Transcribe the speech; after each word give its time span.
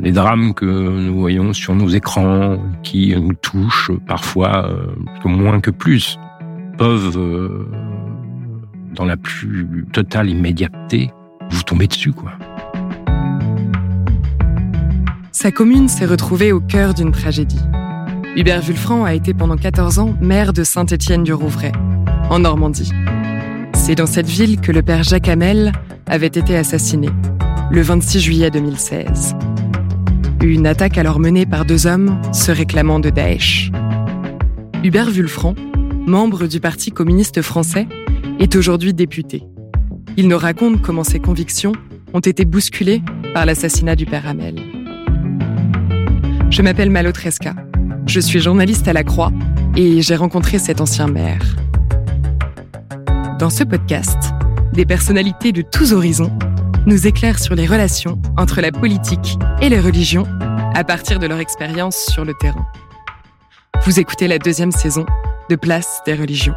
Les 0.00 0.12
drames 0.12 0.54
que 0.54 0.64
nous 0.64 1.18
voyons 1.18 1.52
sur 1.52 1.74
nos 1.74 1.88
écrans, 1.88 2.58
qui 2.82 3.14
nous 3.16 3.34
touchent 3.34 3.90
parfois 4.06 4.70
euh, 4.70 4.86
moins 5.24 5.60
que 5.60 5.70
plus, 5.70 6.18
peuvent, 6.76 7.16
euh, 7.16 7.68
dans 8.94 9.04
la 9.04 9.16
plus 9.16 9.86
totale 9.92 10.30
immédiateté, 10.30 11.10
vous 11.50 11.62
tomber 11.62 11.88
dessus. 11.88 12.12
Sa 15.32 15.50
commune 15.50 15.88
s'est 15.88 16.06
retrouvée 16.06 16.52
au 16.52 16.60
cœur 16.60 16.94
d'une 16.94 17.12
tragédie. 17.12 17.60
Hubert 18.36 18.60
Vulfranc 18.60 19.04
a 19.04 19.14
été 19.14 19.34
pendant 19.34 19.56
14 19.56 19.98
ans 19.98 20.14
maire 20.20 20.52
de 20.52 20.62
Saint-Étienne-du-Rouvray, 20.62 21.72
en 22.30 22.38
Normandie. 22.38 22.92
C'est 23.74 23.96
dans 23.96 24.06
cette 24.06 24.28
ville 24.28 24.60
que 24.60 24.70
le 24.70 24.82
père 24.82 25.02
Jacques 25.02 25.28
Hamel 25.28 25.72
avait 26.06 26.26
été 26.26 26.56
assassiné, 26.56 27.08
le 27.70 27.82
26 27.82 28.20
juillet 28.20 28.50
2016. 28.50 29.34
Une 30.40 30.68
attaque 30.68 30.98
alors 30.98 31.18
menée 31.18 31.46
par 31.46 31.64
deux 31.64 31.88
hommes 31.88 32.20
se 32.32 32.52
réclamant 32.52 33.00
de 33.00 33.10
Daesh. 33.10 33.72
Hubert 34.84 35.10
Vulfranc, 35.10 35.56
membre 36.06 36.46
du 36.46 36.60
Parti 36.60 36.92
communiste 36.92 37.42
français, 37.42 37.88
est 38.38 38.54
aujourd'hui 38.54 38.94
député. 38.94 39.42
Il 40.16 40.28
nous 40.28 40.38
raconte 40.38 40.80
comment 40.80 41.02
ses 41.02 41.18
convictions 41.18 41.72
ont 42.14 42.20
été 42.20 42.44
bousculées 42.44 43.02
par 43.34 43.46
l'assassinat 43.46 43.96
du 43.96 44.06
père 44.06 44.28
Hamel. 44.28 44.54
Je 46.50 46.62
m'appelle 46.62 46.90
Malo 46.90 47.10
Tresca. 47.10 47.54
Je 48.06 48.20
suis 48.20 48.38
journaliste 48.38 48.86
à 48.86 48.92
la 48.92 49.02
Croix 49.02 49.32
et 49.76 50.00
j'ai 50.02 50.16
rencontré 50.16 50.60
cet 50.60 50.80
ancien 50.80 51.08
maire. 51.08 51.56
Dans 53.40 53.50
ce 53.50 53.64
podcast, 53.64 54.18
des 54.72 54.86
personnalités 54.86 55.50
de 55.50 55.62
tous 55.62 55.92
horizons 55.92 56.30
nous 56.86 57.06
éclairent 57.06 57.38
sur 57.38 57.54
les 57.54 57.66
relations 57.66 58.20
entre 58.36 58.60
la 58.60 58.72
politique 58.72 59.38
et 59.60 59.68
les 59.68 59.80
religions 59.80 60.26
à 60.74 60.84
partir 60.84 61.18
de 61.18 61.26
leur 61.26 61.38
expérience 61.38 62.06
sur 62.06 62.24
le 62.24 62.34
terrain. 62.34 62.66
Vous 63.84 64.00
écoutez 64.00 64.28
la 64.28 64.38
deuxième 64.38 64.72
saison 64.72 65.06
de 65.50 65.56
Place 65.56 66.00
des 66.06 66.14
religions. 66.14 66.54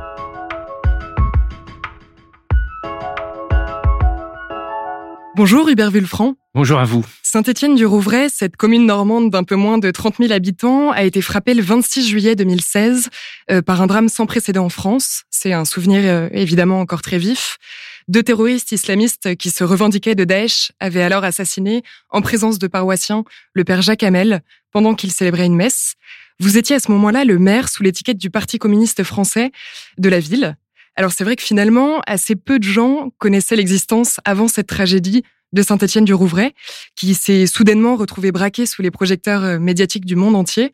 Bonjour 5.36 5.70
Hubert 5.70 5.92
Vulfranc. 5.92 6.36
Bonjour 6.54 6.80
à 6.80 6.84
vous. 6.84 7.06
Saint-Étienne-du-Rouvray, 7.24 8.28
cette 8.30 8.58
commune 8.58 8.86
normande 8.86 9.30
d'un 9.30 9.46
peu 9.46 9.56
moins 9.56 9.78
de 9.78 9.90
30 9.90 10.18
000 10.20 10.34
habitants, 10.34 10.92
a 10.92 11.04
été 11.04 11.22
frappée 11.22 11.54
le 11.54 11.64
26 11.64 12.06
juillet 12.06 12.36
2016 12.36 13.10
euh, 13.50 13.62
par 13.62 13.82
un 13.82 13.88
drame 13.88 14.10
sans 14.10 14.26
précédent 14.26 14.66
en 14.66 14.70
France. 14.70 15.24
C'est 15.30 15.54
un 15.54 15.64
souvenir 15.64 16.02
euh, 16.04 16.28
évidemment 16.34 16.82
encore 16.82 17.02
très 17.02 17.18
vif. 17.18 17.58
Deux 18.08 18.24
terroristes 18.24 18.72
islamistes 18.72 19.36
qui 19.36 19.50
se 19.50 19.64
revendiquaient 19.64 20.16
de 20.16 20.24
Daesh 20.24 20.72
avaient 20.80 21.04
alors 21.04 21.24
assassiné, 21.24 21.84
en 22.10 22.22
présence 22.22 22.60
de 22.60 22.68
paroissiens, 22.68 23.24
le 23.54 23.64
père 23.64 23.82
Jacques 23.82 24.04
Hamel 24.04 24.42
pendant 24.72 24.96
qu'il 24.96 25.12
célébrait 25.12 25.46
une 25.46 25.56
messe. 25.56 25.96
Vous 26.40 26.58
étiez 26.58 26.76
à 26.76 26.80
ce 26.80 26.92
moment-là 26.92 27.24
le 27.26 27.38
maire 27.38 27.70
sous 27.70 27.84
l'étiquette 27.84 28.18
du 28.18 28.30
Parti 28.30 28.58
communiste 28.58 29.04
français 29.04 29.52
de 29.98 30.10
la 30.10 30.20
ville. 30.20 30.58
Alors 30.96 31.12
c'est 31.12 31.24
vrai 31.24 31.36
que 31.36 31.44
finalement, 31.44 32.02
assez 32.08 32.36
peu 32.36 32.60
de 32.60 32.64
gens 32.64 33.12
connaissaient 33.18 33.56
l'existence 33.56 34.20
avant 34.26 34.48
cette 34.48 34.68
tragédie 34.68 35.24
de 35.54 35.62
Saint-Étienne-du-Rouvray, 35.62 36.54
qui 36.96 37.14
s'est 37.14 37.46
soudainement 37.46 37.96
retrouvé 37.96 38.32
braqué 38.32 38.66
sous 38.66 38.82
les 38.82 38.92
projecteurs 38.92 39.44
euh, 39.44 39.60
médiatiques 39.60 40.06
du 40.06 40.16
monde 40.16 40.36
entier. 40.36 40.72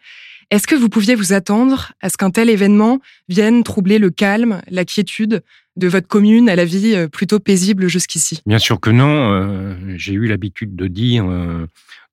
Est-ce 0.49 0.67
que 0.67 0.75
vous 0.75 0.89
pouviez 0.89 1.15
vous 1.15 1.33
attendre 1.33 1.91
à 2.01 2.09
ce 2.09 2.17
qu'un 2.17 2.31
tel 2.31 2.49
événement 2.49 2.99
vienne 3.27 3.63
troubler 3.63 3.99
le 3.99 4.09
calme, 4.09 4.61
la 4.69 4.85
quiétude 4.85 5.43
de 5.75 5.87
votre 5.87 6.07
commune 6.07 6.49
à 6.49 6.55
la 6.55 6.65
vie 6.65 6.95
euh, 6.95 7.07
plutôt 7.07 7.39
paisible 7.39 7.87
jusqu'ici? 7.87 8.41
Bien 8.45 8.59
sûr 8.59 8.79
que 8.79 8.89
non. 8.89 9.31
Euh, 9.31 9.75
j'ai 9.95 10.13
eu 10.13 10.27
l'habitude 10.27 10.75
de 10.75 10.87
dire 10.87 11.25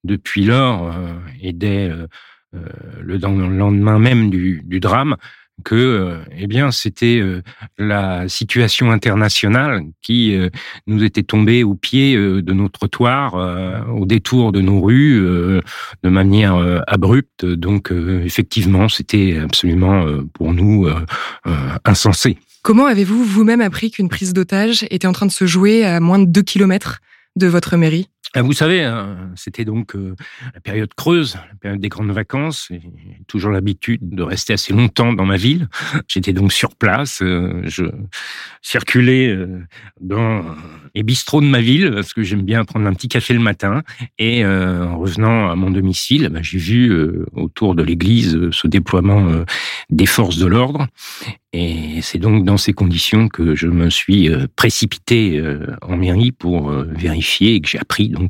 depuis 0.03 0.45
lors 0.45 0.95
et 1.41 1.53
dès 1.53 1.91
le 2.53 3.17
lendemain 3.17 3.99
même 3.99 4.31
du 4.31 4.81
drame 4.81 5.17
que 5.63 5.75
euh, 5.75 6.19
eh 6.37 6.47
bien 6.47 6.71
c'était 6.71 7.19
euh, 7.21 7.43
la 7.79 8.29
situation 8.29 8.91
internationale 8.91 9.83
qui 10.03 10.35
euh, 10.35 10.51
nous 10.87 11.05
était 11.05 11.23
tombée 11.23 11.63
au 11.63 11.75
pied 11.75 12.17
de 12.17 12.53
nos 12.53 12.69
trottoirs, 12.69 13.35
au 13.95 14.07
détour 14.07 14.53
de 14.53 14.61
nos 14.61 14.81
rues, 14.81 15.21
de 15.21 16.09
manière 16.09 16.57
abrupte. 16.87 17.45
Donc 17.45 17.93
effectivement, 18.25 18.89
c'était 18.89 19.39
absolument 19.43 20.05
pour 20.33 20.53
nous 20.53 20.89
insensé. 21.85 22.39
Comment 22.63 22.87
avez-vous 22.87 23.25
vous-même 23.25 23.61
appris 23.61 23.91
qu'une 23.91 24.09
prise 24.09 24.33
d'otage 24.33 24.87
était 24.91 25.07
en 25.07 25.13
train 25.13 25.27
de 25.27 25.33
se 25.33 25.47
jouer 25.47 25.85
à 25.85 26.01
moins 26.01 26.19
de 26.19 26.27
deux 26.27 26.43
kilomètres 26.43 27.01
de 27.37 27.47
votre 27.47 27.77
mairie? 27.77 28.09
Vous 28.43 28.53
savez, 28.53 28.83
hein, 28.83 29.31
c'était 29.37 29.65
donc 29.65 29.95
euh, 29.95 30.17
la 30.55 30.61
période 30.61 30.93
creuse, 30.95 31.37
la 31.37 31.57
période 31.61 31.81
des 31.81 31.89
grandes 31.89 32.11
vacances. 32.11 32.67
J'ai 32.71 32.81
toujours 33.29 33.53
l'habitude 33.53 34.01
de 34.03 34.23
rester 34.25 34.53
assez 34.53 34.73
longtemps 34.73 35.13
dans 35.13 35.25
ma 35.25 35.37
ville. 35.37 35.69
J'étais 36.09 36.33
donc 36.33 36.53
sur 36.53 36.75
place. 36.75 37.23
Euh, 37.23 37.63
je 37.65 37.85
circulais 38.61 39.29
euh, 39.29 39.61
dans 40.01 40.45
les 40.97 41.05
bistrots 41.05 41.43
de 41.43 41.47
ma 41.47 41.61
ville 41.61 41.93
parce 41.95 42.13
que 42.13 42.25
j'aime 42.25 42.43
bien 42.43 42.65
prendre 42.65 42.87
un 42.89 42.93
petit 42.93 43.09
café 43.09 43.35
le 43.35 43.41
matin. 43.41 43.83
Et 44.19 44.45
en 44.45 44.99
revenant 44.99 45.51
à 45.51 45.55
mon 45.55 45.71
domicile, 45.71 46.29
bah, 46.29 46.41
j'ai 46.43 46.59
vu 46.59 46.93
autour 47.33 47.75
de 47.75 47.83
l'église 47.83 48.51
ce 48.51 48.67
déploiement 48.67 49.45
des 49.91 50.07
forces 50.07 50.39
de 50.39 50.47
l'ordre. 50.47 50.87
Et 51.53 52.01
c'est 52.03 52.19
donc 52.19 52.45
dans 52.45 52.57
ces 52.57 52.73
conditions 52.73 53.29
que 53.29 53.55
je 53.55 53.67
me 53.67 53.91
suis 53.91 54.31
précipité 54.57 55.43
en 55.83 55.97
mairie 55.97 56.33
pour 56.33 56.71
vérifier 56.71 57.55
et 57.55 57.61
que 57.61 57.69
j'ai 57.69 57.79
appris 57.79 58.09
donc 58.09 58.24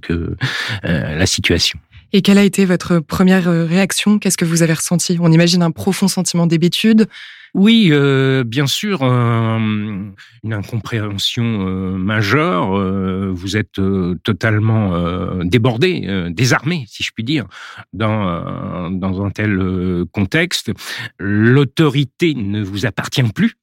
la 0.82 1.26
situation. 1.26 1.78
Et 2.12 2.22
quelle 2.22 2.38
a 2.38 2.44
été 2.44 2.64
votre 2.64 3.00
première 3.00 3.44
réaction? 3.44 4.18
Qu'est-ce 4.18 4.36
que 4.36 4.44
vous 4.44 4.62
avez 4.62 4.74
ressenti? 4.74 5.16
On 5.20 5.32
imagine 5.32 5.62
un 5.62 5.72
profond 5.72 6.06
sentiment 6.06 6.46
d'hébétude, 6.46 7.08
oui, 7.54 7.90
euh, 7.92 8.42
bien 8.42 8.66
sûr, 8.66 9.04
une 9.04 10.12
incompréhension 10.44 11.44
euh, 11.44 11.96
majeure. 11.96 12.76
Euh, 12.76 13.30
vous 13.32 13.56
êtes 13.56 13.80
totalement 14.24 15.44
débordé, 15.44 16.30
désarmé, 16.30 16.84
si 16.88 17.04
je 17.04 17.12
puis 17.12 17.22
dire, 17.22 17.46
dans, 17.92 18.90
dans 18.90 19.24
un 19.24 19.30
tel 19.30 20.04
contexte. 20.12 20.72
L'autorité 21.18 22.34
ne 22.34 22.62
vous 22.62 22.86
appartient 22.86 23.22
plus. 23.22 23.54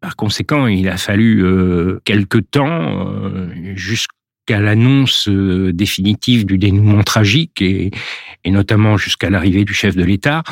Par 0.00 0.16
conséquent, 0.16 0.66
il 0.66 0.88
a 0.88 0.98
fallu 0.98 1.44
quelque 2.04 2.38
temps 2.38 3.18
jusqu'à 3.74 4.19
à 4.48 4.60
l'annonce 4.60 5.28
euh, 5.28 5.72
définitive 5.72 6.46
du 6.46 6.58
dénouement 6.58 7.02
tragique 7.02 7.62
et, 7.62 7.90
notamment 8.46 8.96
jusqu'à 8.96 9.30
l'arrivée 9.30 9.64
du 9.64 9.74
chef 9.74 9.96
de 9.96 10.02
l'État 10.02 10.42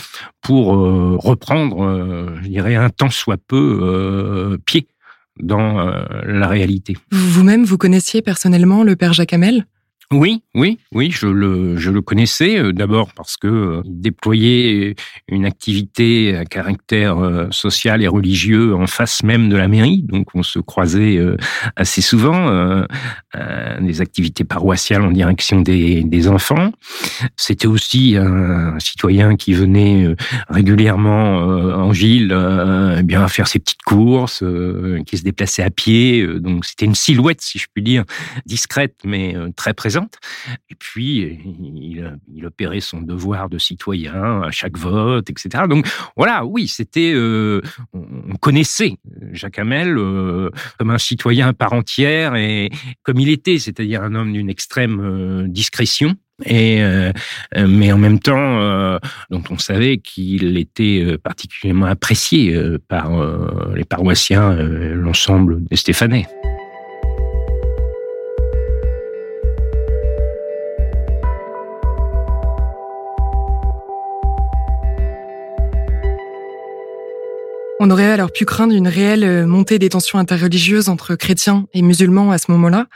pour 0.40 0.74
euh, 0.74 1.16
reprendre, 1.16 1.82
euh, 1.82 2.36
je 2.42 2.48
dirais, 2.48 2.74
un 2.74 2.90
tant 2.90 3.10
soit 3.10 3.38
peu 3.46 4.58
pied 4.64 4.86
dans 5.40 5.88
la 6.26 6.48
réalité. 6.48 6.96
Vous-même, 7.12 7.64
vous 7.64 7.78
connaissiez 7.78 8.22
personnellement 8.22 8.82
le 8.82 8.96
père 8.96 9.12
Jacques 9.12 9.32
oui, 10.10 10.42
oui, 10.54 10.78
oui, 10.94 11.10
je 11.10 11.26
le, 11.26 11.76
je 11.76 11.90
le 11.90 12.00
connaissais 12.00 12.58
euh, 12.58 12.72
d'abord 12.72 13.12
parce 13.12 13.36
que 13.36 13.46
euh, 13.46 13.82
il 13.84 14.00
déployait 14.00 14.94
une 15.28 15.44
activité 15.44 16.34
à 16.34 16.46
caractère 16.46 17.18
euh, 17.18 17.48
social 17.50 18.02
et 18.02 18.08
religieux 18.08 18.74
en 18.74 18.86
face 18.86 19.22
même 19.22 19.50
de 19.50 19.56
la 19.58 19.68
mairie, 19.68 20.02
donc 20.02 20.28
on 20.34 20.42
se 20.42 20.60
croisait 20.60 21.20
assez 21.76 22.00
souvent, 22.00 22.84
des 23.80 24.00
activités 24.00 24.44
paroissiales 24.44 25.02
en 25.02 25.10
direction 25.10 25.60
des, 25.60 26.28
enfants. 26.28 26.72
C'était 27.36 27.66
aussi 27.66 28.16
un 28.16 28.78
citoyen 28.78 29.36
qui 29.36 29.52
venait 29.52 30.14
régulièrement 30.48 31.38
en 31.38 31.90
ville, 31.90 32.36
eh 32.98 33.02
bien 33.02 33.26
faire 33.28 33.46
ses 33.46 33.58
petites 33.58 33.82
courses, 33.82 34.42
qui 35.06 35.16
se 35.16 35.22
déplaçait 35.22 35.62
à 35.62 35.70
pied, 35.70 36.26
donc 36.38 36.64
c'était 36.64 36.86
une 36.86 36.94
silhouette, 36.94 37.40
si 37.40 37.58
je 37.58 37.66
puis 37.72 37.82
dire, 37.82 38.04
discrète 38.46 38.96
mais 39.04 39.34
très 39.56 39.74
présente 39.74 39.97
Et 40.70 40.74
puis, 40.74 41.38
il, 41.60 42.46
opérait 42.46 42.80
son 42.80 43.02
devoir 43.02 43.48
de 43.50 43.58
citoyen 43.58 44.42
à 44.42 44.50
chaque 44.50 44.78
vote, 44.78 45.28
etc. 45.28 45.64
Donc 45.68 45.86
voilà, 46.16 46.44
oui, 46.44 46.66
c'était, 46.66 47.12
euh, 47.14 47.60
on 47.92 48.36
connaissait 48.40 48.94
Jacques 49.32 49.58
Hamel 49.58 49.96
euh, 49.98 50.50
comme 50.78 50.90
un 50.90 50.98
citoyen 50.98 51.48
à 51.48 51.52
part 51.52 51.72
entière 51.72 52.36
et 52.36 52.70
comme 53.02 53.18
il 53.18 53.28
était, 53.28 53.58
c'est-à-dire 53.58 54.02
un 54.02 54.14
homme 54.14 54.32
d'une 54.32 54.50
extrême 54.50 55.00
euh, 55.00 55.48
discrétion. 55.48 56.14
Et 56.44 56.80
mais 57.56 57.90
en 57.90 57.98
même 57.98 58.20
temps, 58.20 58.96
dont 59.28 59.42
on 59.50 59.58
savait 59.58 59.98
qu'il 59.98 60.56
était 60.56 61.18
particulièrement 61.20 61.86
apprécié 61.86 62.56
par 62.86 63.10
les 63.74 63.82
paroissiens, 63.82 64.54
l'ensemble 64.54 65.64
des 65.64 65.74
Stéphanais. 65.74 66.28
On 77.80 77.90
aurait 77.90 78.10
alors 78.10 78.32
pu 78.32 78.44
craindre 78.44 78.74
une 78.74 78.88
réelle 78.88 79.22
euh, 79.22 79.46
montée 79.46 79.78
des 79.78 79.88
tensions 79.88 80.18
interreligieuses 80.18 80.88
entre 80.88 81.14
chrétiens 81.14 81.66
et 81.72 81.82
musulmans 81.82 82.32
à 82.32 82.38
ce 82.38 82.50
moment-là. 82.50 82.86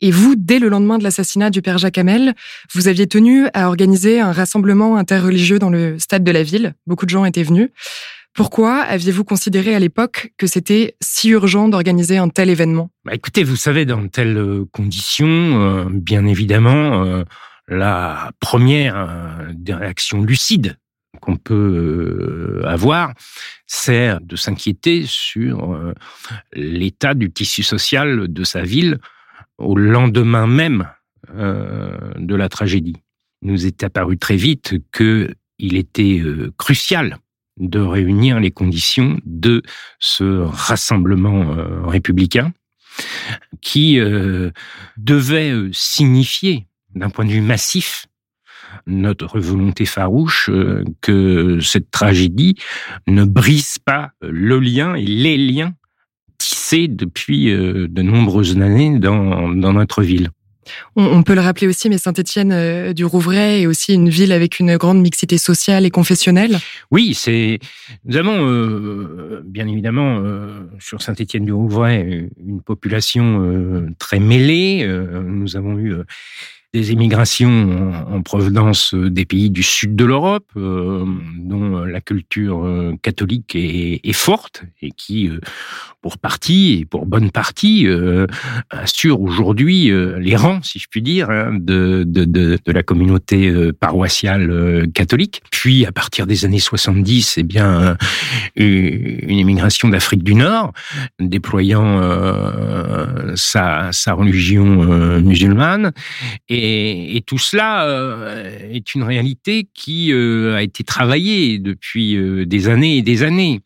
Et 0.00 0.10
vous, 0.10 0.34
dès 0.36 0.58
le 0.58 0.68
lendemain 0.68 0.98
de 0.98 1.04
l'assassinat 1.04 1.50
du 1.50 1.62
père 1.62 1.78
Jacques 1.78 1.98
Hamel, 1.98 2.34
vous 2.74 2.88
aviez 2.88 3.06
tenu 3.06 3.46
à 3.54 3.68
organiser 3.68 4.18
un 4.18 4.32
rassemblement 4.32 4.96
interreligieux 4.96 5.60
dans 5.60 5.70
le 5.70 6.00
stade 6.00 6.24
de 6.24 6.32
la 6.32 6.42
ville. 6.42 6.74
Beaucoup 6.88 7.06
de 7.06 7.10
gens 7.10 7.24
étaient 7.24 7.44
venus. 7.44 7.70
Pourquoi 8.34 8.78
aviez-vous 8.80 9.22
considéré 9.22 9.72
à 9.72 9.78
l'époque 9.78 10.32
que 10.36 10.48
c'était 10.48 10.96
si 11.00 11.28
urgent 11.28 11.68
d'organiser 11.68 12.16
un 12.16 12.28
tel 12.28 12.50
événement? 12.50 12.90
Bah 13.04 13.14
Écoutez, 13.14 13.44
vous 13.44 13.54
savez, 13.54 13.84
dans 13.84 14.08
telles 14.08 14.36
euh, 14.36 14.64
conditions, 14.72 15.26
euh, 15.26 15.84
bien 15.88 16.26
évidemment, 16.26 17.22
la 17.68 18.32
première 18.40 19.48
des 19.54 19.74
réactions 19.74 20.22
lucides 20.22 20.76
qu'on 21.24 21.36
peut 21.36 22.60
euh, 22.62 22.66
avoir, 22.66 23.14
c'est 23.66 24.14
de 24.20 24.36
s'inquiéter 24.36 25.04
sur 25.06 25.72
euh, 25.72 25.94
l'état 26.52 27.14
du 27.14 27.32
tissu 27.32 27.62
social 27.62 28.28
de 28.28 28.44
sa 28.44 28.62
ville 28.62 28.98
au 29.56 29.76
lendemain 29.76 30.46
même 30.46 30.88
euh, 31.34 31.96
de 32.16 32.34
la 32.34 32.48
tragédie. 32.48 32.96
Il 33.40 33.52
nous 33.52 33.66
est 33.66 33.82
apparu 33.82 34.18
très 34.18 34.36
vite 34.36 34.74
qu'il 34.92 35.76
était 35.76 36.22
crucial 36.58 37.18
de 37.58 37.78
réunir 37.78 38.40
les 38.40 38.50
conditions 38.50 39.18
de 39.24 39.62
ce 40.00 40.40
rassemblement 40.40 41.54
républicain 41.86 42.52
qui 43.60 43.98
devait 44.96 45.52
signifier, 45.72 46.66
d'un 46.94 47.10
point 47.10 47.26
de 47.26 47.32
vue 47.32 47.42
massif, 47.42 48.06
notre 48.86 49.38
volonté 49.38 49.84
farouche 49.84 50.50
euh, 50.52 50.84
que 51.00 51.58
cette 51.60 51.90
tragédie 51.90 52.56
ne 53.06 53.24
brise 53.24 53.78
pas 53.78 54.10
le 54.20 54.58
lien 54.58 54.94
et 54.94 55.04
les 55.04 55.36
liens 55.36 55.74
tissés 56.38 56.88
depuis 56.88 57.50
euh, 57.50 57.86
de 57.88 58.02
nombreuses 58.02 58.60
années 58.60 58.98
dans, 58.98 59.48
notre 59.48 60.02
ville. 60.02 60.30
On, 60.96 61.22
peut 61.22 61.34
le 61.34 61.42
rappeler 61.42 61.66
aussi, 61.66 61.90
mais 61.90 61.98
Saint-Étienne 61.98 62.50
euh, 62.52 62.94
du 62.94 63.04
Rouvray 63.04 63.62
est 63.62 63.66
aussi 63.66 63.92
une 63.92 64.08
ville 64.08 64.32
avec 64.32 64.58
une 64.60 64.78
grande 64.78 65.00
mixité 65.00 65.36
sociale 65.36 65.84
et 65.84 65.90
confessionnelle. 65.90 66.58
Oui, 66.90 67.12
c'est 67.14 67.58
nous 68.06 68.16
avons 68.16 69.42
bien 69.44 69.68
évidemment 69.68 70.22
sur 70.78 71.02
Saint-Étienne 71.02 71.44
du 71.44 71.52
Rouvray 71.52 72.30
une 72.38 72.62
population 72.62 73.86
très 73.98 74.20
mêlée. 74.20 74.88
nous 75.22 75.56
avons 75.56 75.78
eu 75.78 75.96
des 76.74 76.90
émigrations 76.90 77.92
en 78.12 78.20
provenance 78.22 78.94
des 78.94 79.24
pays 79.24 79.48
du 79.48 79.62
sud 79.62 79.94
de 79.94 80.04
l'Europe, 80.04 80.50
euh, 80.56 81.04
dont 81.38 81.84
la 81.84 82.00
culture 82.00 82.64
euh, 82.64 82.94
catholique 83.00 83.54
est, 83.54 84.12
forte 84.12 84.64
et 84.82 84.90
qui, 84.90 85.28
euh, 85.28 85.38
pour 86.02 86.18
partie 86.18 86.80
et 86.80 86.84
pour 86.84 87.06
bonne 87.06 87.30
partie, 87.30 87.86
assure 88.68 89.22
aujourd'hui 89.22 89.90
les 90.18 90.36
rangs, 90.36 90.60
si 90.62 90.78
je 90.78 90.86
puis 90.90 91.00
dire, 91.00 91.30
hein, 91.30 91.56
de, 91.58 92.04
de, 92.06 92.24
de, 92.24 92.58
la 92.66 92.82
communauté 92.82 93.72
paroissiale 93.72 94.86
catholique. 94.92 95.42
Puis, 95.50 95.86
à 95.86 95.92
partir 95.92 96.26
des 96.26 96.44
années 96.44 96.58
70, 96.58 97.38
eh 97.38 97.42
bien, 97.42 97.96
une 98.56 99.38
émigration 99.38 99.88
d'Afrique 99.88 100.22
du 100.22 100.34
Nord, 100.34 100.74
déployant 101.18 102.02
sa, 103.34 103.88
sa 103.92 104.12
religion 104.12 104.66
musulmane 105.22 105.92
et 106.50 106.63
et, 106.64 107.22
tout 107.26 107.38
cela 107.38 107.84
euh, 107.84 108.58
est 108.70 108.94
une 108.94 109.02
réalité 109.02 109.68
qui 109.74 110.12
euh, 110.12 110.56
a 110.56 110.62
été 110.62 110.84
travaillée 110.84 111.58
depuis 111.58 112.16
euh, 112.16 112.46
des 112.46 112.68
années 112.68 112.98
et 112.98 113.02
des 113.02 113.22
années, 113.22 113.62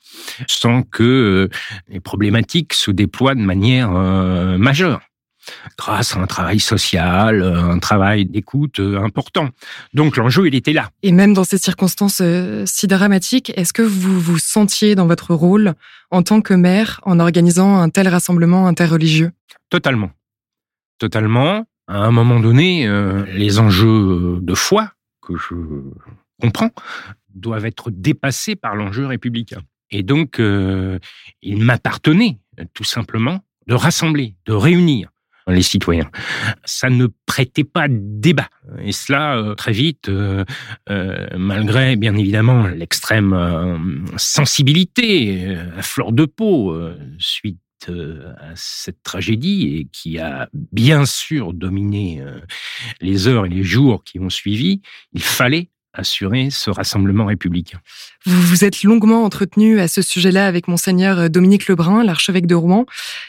sans 0.47 0.83
que 0.83 1.49
les 1.89 2.01
problématiques 2.01 2.75
se 2.75 2.91
déploient 2.91 3.35
de 3.35 3.41
manière 3.41 3.91
majeure 3.91 5.01
grâce 5.79 6.15
à 6.15 6.21
un 6.21 6.27
travail 6.27 6.61
social, 6.61 7.43
un 7.43 7.79
travail 7.79 8.27
d'écoute 8.27 8.81
important. 8.81 9.49
Donc 9.95 10.17
l'enjeu, 10.17 10.47
il 10.47 10.55
était 10.55 10.75
là. 10.75 10.91
Et 11.03 11.11
même 11.11 11.33
dans 11.33 11.45
ces 11.45 11.57
circonstances 11.57 12.23
si 12.67 12.87
dramatiques, 12.87 13.53
est-ce 13.57 13.73
que 13.73 13.83
vous 13.83 14.21
vous 14.21 14.39
sentiez 14.39 14.95
dans 14.95 15.07
votre 15.07 15.35
rôle 15.35 15.73
en 16.11 16.23
tant 16.23 16.43
que 16.43 16.53
maire 16.53 17.01
en 17.05 17.19
organisant 17.19 17.79
un 17.79 17.89
tel 17.89 18.09
rassemblement 18.09 18.67
interreligieux? 18.67 19.31
Totalement. 19.71 20.11
Totalement 20.99 21.65
à 21.89 22.05
un 22.05 22.11
moment 22.11 22.39
donné, 22.39 22.87
euh, 22.87 23.25
les 23.33 23.59
enjeux 23.59 24.39
de 24.41 24.55
foi, 24.55 24.93
que 25.23 25.37
je 25.37 25.55
comprends, 26.41 26.71
doivent 27.35 27.65
être 27.65 27.91
dépassés 27.91 28.57
par 28.57 28.77
l'enjeu 28.77 29.07
républicain. 29.07 29.63
Et 29.91 30.03
donc, 30.03 30.39
euh, 30.39 30.99
il 31.41 31.65
m'appartenait 31.65 32.39
tout 32.75 32.85
simplement 32.85 33.41
de 33.67 33.75
rassembler, 33.75 34.35
de 34.45 34.53
réunir 34.53 35.09
les 35.47 35.63
citoyens. 35.63 36.11
Ça 36.67 36.91
ne 36.91 37.07
prêtait 37.25 37.65
pas 37.65 37.87
débat. 37.89 38.51
Et 38.83 38.93
cela, 38.93 39.39
euh, 39.39 39.55
très 39.55 39.73
vite, 39.73 40.11
malgré 41.35 41.97
bien 41.97 42.15
évidemment 42.17 42.67
l'extrême 42.67 44.05
sensibilité 44.19 45.57
à 45.77 45.81
fleur 45.81 46.13
de 46.13 46.27
peau 46.27 46.79
suite 47.19 47.59
euh, 47.89 48.33
à 48.39 48.53
cette 48.55 49.03
tragédie 49.03 49.77
et 49.77 49.85
qui 49.87 50.19
a 50.19 50.49
bien 50.53 51.07
sûr 51.07 51.53
dominé 51.53 52.21
euh, 52.21 52.41
les 53.01 53.29
heures 53.29 53.47
et 53.47 53.49
les 53.49 53.63
jours 53.63 54.05
qui 54.05 54.19
ont 54.19 54.31
suivi, 54.31 54.83
il 55.13 55.23
fallait 55.23 55.71
assurer 55.93 56.49
ce 56.51 56.71
rassemblement 56.71 57.27
républicain. 57.27 57.79
Vous 58.27 58.41
vous 58.41 58.65
êtes 58.65 58.83
longuement 58.83 59.25
entretenu 59.25 59.81
à 59.81 59.89
ce 59.89 60.03
sujet-là 60.03 60.47
avec 60.47 60.69
monseigneur 60.69 61.31
Dominique 61.31 61.69
Lebrun, 61.69 62.05
l'archevêque 62.05 62.47
de 62.47 62.55
Rouen. 62.55 62.87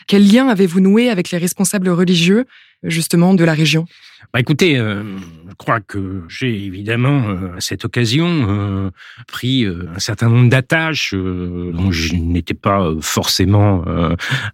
Quel 0.07 0.31
lien 0.31 0.47
avez-vous 0.47 0.79
noué 0.79 1.09
avec 1.09 1.31
les 1.31 1.37
responsables 1.37 1.89
religieux 1.89 2.45
justement 2.83 3.33
de 3.33 3.43
la 3.43 3.53
région? 3.53 3.85
Bah 4.33 4.39
écoutez, 4.39 4.77
euh, 4.77 5.03
je 5.49 5.55
crois 5.55 5.79
que 5.79 6.23
j'ai 6.27 6.65
évidemment 6.65 7.29
euh, 7.29 7.55
à 7.57 7.61
cette 7.61 7.83
occasion 7.83 8.27
euh, 8.27 8.91
pris 9.27 9.65
un 9.65 9.99
certain 9.99 10.29
nombre 10.29 10.49
d'attaches 10.49 11.13
dont 11.13 11.91
je 11.91 12.15
n'étais 12.15 12.53
pas 12.53 12.93
forcément 13.01 13.83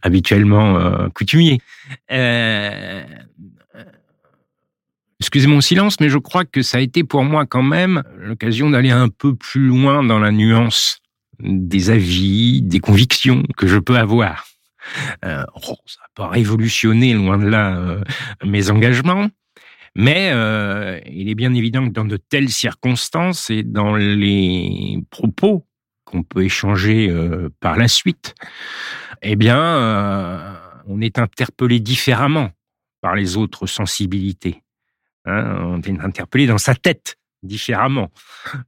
habituellement 0.02 1.10
coutumier. 1.14 1.60
Excusez 5.26 5.48
mon 5.48 5.60
silence, 5.60 6.00
mais 6.00 6.10
je 6.10 6.20
crois 6.20 6.46
que 6.46 6.62
ça 6.62 6.78
a 6.78 6.82
été 6.82 7.04
pour 7.04 7.24
moi 7.24 7.48
quand 7.48 7.64
même 7.64 8.04
l'occasion 8.16 8.70
d'aller 8.70 8.92
un 8.92 9.10
peu 9.10 9.36
plus 9.36 9.66
loin 9.66 10.04
dans 10.04 10.20
la 10.20 10.32
nuance 10.32 11.00
des 11.40 11.90
avis, 11.90 12.62
des 12.62 12.78
convictions 12.80 13.42
que 13.58 13.66
je 13.66 13.80
peux 13.80 13.98
avoir. 13.98 14.46
Euh, 15.26 15.44
oh, 15.56 15.78
ça 15.88 16.02
n'a 16.02 16.10
pas 16.14 16.28
révolutionné, 16.28 17.16
loin 17.16 17.40
de 17.40 17.48
là, 17.48 17.76
euh, 17.76 18.04
mes 18.46 18.70
engagements. 18.70 19.28
Mais 19.96 20.30
euh, 20.32 21.00
il 21.08 21.28
est 21.28 21.36
bien 21.36 21.56
évident 21.56 21.88
que 21.88 21.92
dans 21.92 22.06
de 22.06 22.18
telles 22.18 22.50
circonstances 22.50 23.50
et 23.50 23.64
dans 23.64 23.96
les 23.96 25.00
propos 25.10 25.66
qu'on 26.04 26.22
peut 26.22 26.44
échanger 26.44 27.12
par 27.62 27.78
la 27.78 27.88
suite, 27.88 28.36
eh 29.24 29.36
bien, 29.36 30.62
on 30.86 31.02
est 31.02 31.18
interpellé 31.18 31.80
différemment 31.80 32.52
par 33.02 33.16
les 33.16 33.38
autres 33.38 33.66
sensibilités. 33.66 34.62
Hein. 35.26 35.58
on 35.62 35.82
est 35.82 36.00
interpellé 36.00 36.48
dans 36.48 36.58
sa 36.58 36.76
tête 36.76 37.18
différemment. 37.44 38.12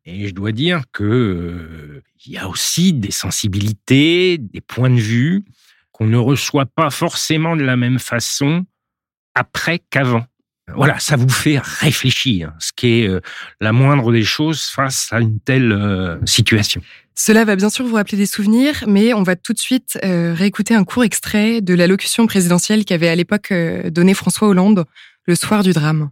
Et 0.06 0.28
je 0.28 0.34
dois 0.34 0.52
dire 0.52 0.84
que 0.92 2.02
il 2.26 2.34
y 2.34 2.38
a 2.38 2.48
aussi 2.48 2.94
des 2.94 3.12
sensibilités, 3.12 4.38
des 4.38 4.62
points 4.62 4.90
de 4.90 5.00
vue 5.00 5.44
qu'on 5.92 6.06
ne 6.06 6.18
reçoit 6.18 6.66
pas 6.66 6.90
forcément 6.90 7.56
de 7.56 7.64
la 7.64 7.76
même 7.76 8.00
façon 8.00 8.66
après 9.34 9.80
qu'avant. 9.90 10.26
Voilà, 10.76 11.00
ça 11.00 11.16
vous 11.16 11.30
fait 11.30 11.60
réfléchir, 11.60 12.52
ce 12.60 12.72
qui 12.76 13.00
est 13.00 13.08
euh, 13.08 13.22
la 13.62 13.72
moindre 13.72 14.12
des 14.12 14.24
choses 14.24 14.64
face 14.64 15.08
à 15.12 15.22
une 15.22 15.40
telle 15.40 15.72
euh, 15.72 16.18
situation. 16.26 16.82
Cela 17.16 17.46
va 17.46 17.56
bien 17.56 17.70
sûr 17.70 17.86
vous 17.86 17.96
rappeler 17.96 18.18
des 18.18 18.26
souvenirs, 18.26 18.84
mais 18.86 19.14
on 19.14 19.24
va 19.24 19.38
tout 19.38 19.54
de 19.54 19.60
suite 19.60 19.98
euh, 20.04 20.34
réécouter 20.34 20.76
un 20.76 20.84
court 20.84 21.06
extrait 21.06 21.62
de 21.62 21.74
l'allocution 21.74 22.28
présidentielle 22.28 22.84
qu'avait 22.84 23.08
à 23.08 23.16
l'époque 23.16 23.54
donné 23.86 24.14
François 24.14 24.50
Hollande 24.50 24.86
le 25.26 25.36
soir 25.36 25.64
du 25.64 25.72
drame. 25.72 26.10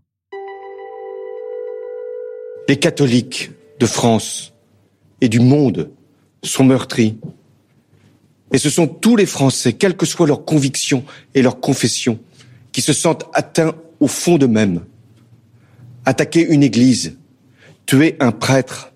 Les 2.67 2.77
catholiques 2.77 3.51
de 3.79 3.85
France 3.85 4.53
et 5.21 5.29
du 5.29 5.39
monde 5.39 5.91
sont 6.43 6.63
meurtris. 6.63 7.17
Et 8.51 8.57
ce 8.57 8.69
sont 8.69 8.87
tous 8.87 9.15
les 9.15 9.25
Français, 9.25 9.73
quelles 9.73 9.97
que 9.97 10.05
soient 10.05 10.27
leurs 10.27 10.45
convictions 10.45 11.03
et 11.33 11.41
leurs 11.41 11.59
confessions, 11.59 12.19
qui 12.71 12.81
se 12.81 12.93
sentent 12.93 13.25
atteints 13.33 13.75
au 13.99 14.07
fond 14.07 14.37
d'eux-mêmes. 14.37 14.83
Attaquer 16.05 16.41
une 16.41 16.63
église, 16.63 17.17
tuer 17.85 18.15
un 18.19 18.31
prêtre, 18.31 18.93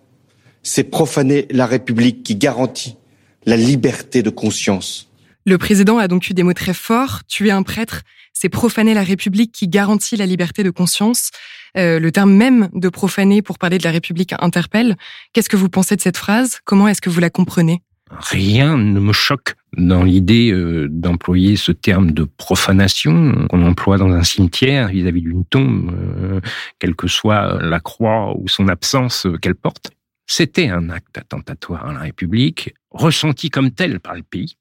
c'est 0.63 0.83
profaner 0.83 1.47
la 1.51 1.65
République 1.65 2.23
qui 2.23 2.35
garantit 2.35 2.97
la 3.45 3.57
liberté 3.57 4.21
de 4.23 4.29
conscience. 4.29 5.09
Le 5.45 5.57
président 5.57 5.97
a 5.97 6.07
donc 6.07 6.29
eu 6.29 6.33
des 6.33 6.43
mots 6.43 6.53
très 6.53 6.73
forts. 6.73 7.21
Tuer 7.27 7.51
un 7.51 7.63
prêtre, 7.63 8.03
c'est 8.39 8.47
profaner 8.47 8.93
la 8.93 9.03
République 9.03 9.51
qui 9.51 9.67
garantit 9.67 10.15
la 10.15 10.25
liberté 10.25 10.63
de 10.63 10.69
conscience. 10.69 11.31
Euh, 11.77 11.99
le 11.99 12.09
terme 12.09 12.31
même 12.31 12.69
de 12.73 12.87
profaner 12.87 13.41
pour 13.41 13.57
parler 13.57 13.77
de 13.77 13.83
la 13.83 13.91
République 13.91 14.33
interpelle. 14.39 14.95
Qu'est-ce 15.33 15.49
que 15.49 15.57
vous 15.57 15.67
pensez 15.67 15.97
de 15.97 16.01
cette 16.01 16.15
phrase? 16.15 16.61
Comment 16.63 16.87
est-ce 16.87 17.01
que 17.01 17.09
vous 17.09 17.19
la 17.19 17.29
comprenez? 17.29 17.81
Rien 18.09 18.77
ne 18.77 18.99
me 19.01 19.11
choque 19.11 19.55
dans 19.75 20.03
l'idée 20.03 20.51
euh, 20.51 20.87
d'employer 20.89 21.57
ce 21.57 21.73
terme 21.73 22.11
de 22.11 22.23
profanation 22.23 23.45
qu'on 23.49 23.65
emploie 23.65 23.97
dans 23.97 24.09
un 24.09 24.23
cimetière 24.23 24.87
vis-à-vis 24.87 25.21
d'une 25.21 25.43
tombe, 25.43 25.91
euh, 25.93 26.39
quelle 26.79 26.95
que 26.95 27.07
soit 27.07 27.61
la 27.61 27.81
croix 27.81 28.33
ou 28.37 28.47
son 28.47 28.69
absence 28.69 29.27
qu'elle 29.41 29.55
porte. 29.55 29.91
C'était 30.27 30.69
un 30.69 30.89
acte 30.89 31.17
attentatoire 31.17 31.87
à 31.87 31.93
la 31.93 31.99
République, 31.99 32.73
ressenti 32.91 33.49
comme 33.49 33.71
tel 33.71 33.99
par 33.99 34.15
le 34.15 34.23
pays. 34.23 34.55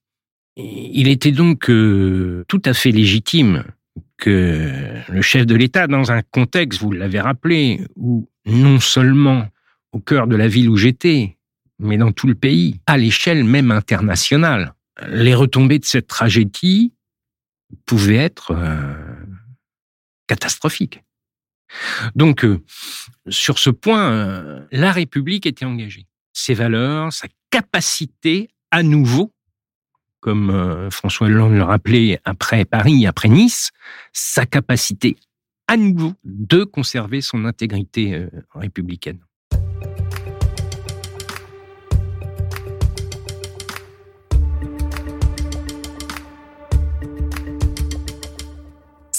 Il 0.59 1.09
était 1.09 1.33
donc 1.33 1.67
tout 1.67 2.63
à 2.65 2.75
fait 2.75 2.91
légitime 2.91 3.65
que 4.17 4.71
le 5.09 5.23
chef 5.23 5.47
de 5.47 5.55
l'État, 5.55 5.87
dans 5.87 6.11
un 6.11 6.23
contexte, 6.23 6.81
vous 6.81 6.93
l'avez 6.93 7.21
rappelé, 7.21 7.87
où 7.97 8.29
non 8.45 8.81
seulement 8.81 9.49
au 9.93 10.01
cœur 10.01 10.27
de 10.27 10.37
la 10.37 10.49
ville 10.49 10.69
où 10.69 10.77
j'étais, 10.77 11.39
mais 11.79 11.97
dans 11.97 12.13
tout 12.13 12.27
le 12.27 12.35
pays, 12.35 12.81
à 12.87 12.99
l'échelle 12.99 13.45
même 13.45 13.71
internationale, 13.71 14.75
les 15.09 15.35
retombées 15.35 15.79
de 15.79 15.85
cette 15.85 16.09
tragédie 16.09 16.93
pouvaient 17.87 18.17
être 18.17 18.53
euh, 18.53 18.95
catastrophiques. 20.27 21.03
Donc, 22.15 22.45
euh, 22.45 22.65
sur 23.29 23.59
ce 23.59 23.71
point, 23.71 24.11
euh, 24.11 24.67
la 24.73 24.91
République 24.91 25.47
était 25.47 25.65
engagée. 25.65 26.07
Ses 26.33 26.55
valeurs, 26.55 27.13
sa 27.13 27.29
capacité 27.51 28.49
à 28.71 28.83
nouveau 28.83 29.33
comme 30.21 30.51
euh, 30.51 30.91
François 30.91 31.27
Hollande 31.29 31.55
le 31.55 31.63
rappelait 31.63 32.21
après 32.25 32.65
Paris, 32.65 33.07
après 33.07 33.29
Nice, 33.29 33.71
sa 34.13 34.47
capacité 34.47 35.17
à 35.69 35.77
nouveau 35.77 36.15
de 36.25 36.65
conserver 36.65 37.21
son 37.21 37.45
intégrité 37.45 38.15
euh, 38.15 38.29
républicaine. 38.55 39.21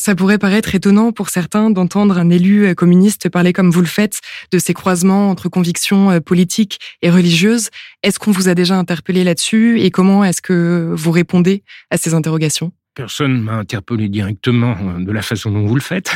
Ça 0.10 0.16
pourrait 0.16 0.40
paraître 0.40 0.74
étonnant 0.74 1.12
pour 1.12 1.30
certains 1.30 1.70
d'entendre 1.70 2.18
un 2.18 2.32
élu 2.32 2.66
euh, 2.66 2.74
communiste 2.74 3.30
parler 3.30 3.54
comme 3.54 3.70
vous 3.70 3.82
le 3.82 3.86
faites 3.86 4.22
de 4.52 4.58
ces 4.58 4.74
croisements 4.74 5.30
entre 5.30 5.50
convictions 5.50 6.10
euh, 6.10 6.20
politiques 6.20 6.80
et 7.04 7.12
religieuses. 7.12 7.70
Est-ce 8.02 8.18
qu'on 8.18 8.32
vous 8.32 8.50
a 8.50 8.56
déjà 8.56 8.74
interpellé 8.74 9.24
là-dessus 9.24 9.80
et 9.82 9.92
comment 9.92 10.24
est-ce 10.24 10.42
que 10.42 10.92
vous 10.96 11.12
répondez 11.12 11.62
à 11.92 11.98
ces 11.98 12.16
interrogations? 12.16 12.72
Personne 12.96 13.40
m'a 13.40 13.54
interpellé 13.54 14.10
directement 14.10 14.76
euh, 14.82 15.06
de 15.06 15.12
la 15.12 15.22
façon 15.22 15.52
dont 15.52 15.68
vous 15.68 15.76
le 15.76 15.82
faites. 15.82 16.12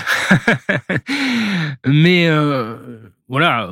Mais 1.85 2.27
voilà, 3.29 3.71